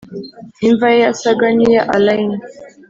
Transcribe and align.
imva 0.67 0.87
ye 0.93 0.97
yasaga 1.05 1.47
niya 1.57 1.81
allayne. 1.95 2.37